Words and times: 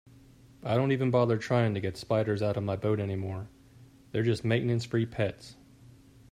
I 0.63 0.73
don't 0.75 0.91
even 0.91 1.11
bother 1.11 1.37
trying 1.37 1.75
to 1.75 1.79
get 1.79 1.95
spiders 1.95 2.41
out 2.41 2.57
of 2.57 2.63
my 2.63 2.75
boat 2.75 2.99
anymore, 2.99 3.49
they're 4.09 4.23
just 4.23 4.43
maintenance-free 4.43 5.05
pets. 5.05 5.57